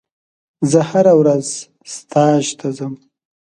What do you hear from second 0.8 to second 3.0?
هره ورځ ستاژ ته ځم.